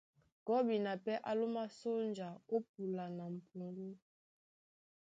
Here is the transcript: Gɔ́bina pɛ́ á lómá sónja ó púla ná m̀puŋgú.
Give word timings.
Gɔ́bina 0.45 0.91
pɛ́ 1.03 1.15
á 1.29 1.31
lómá 1.39 1.63
sónja 1.79 2.29
ó 2.55 2.57
púla 2.71 3.05
ná 3.17 3.25
m̀puŋgú. 3.35 3.89